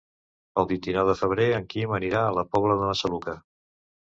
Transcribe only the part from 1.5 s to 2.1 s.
en Quim